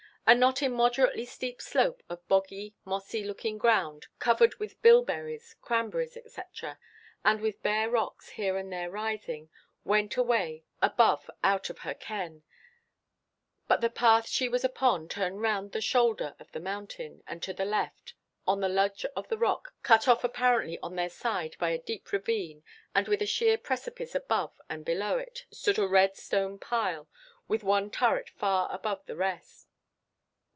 [0.27, 6.41] A not immoderately steep slope of boggy, mossy looking ground covered with bilberries, cranberries, &c.
[7.25, 9.49] and with bare rocks here and there rising,
[9.83, 12.43] went away above out of her ken;
[13.67, 17.51] but the path she was upon turned round the shoulder of the mountain, and to
[17.51, 18.13] the left,
[18.47, 22.63] on a ledge of rock cut off apparently on their side by a deep ravine,
[22.95, 27.09] and with a sheer precipice above and below it, stood a red stone pile,
[27.49, 29.67] with one turret far above the rest.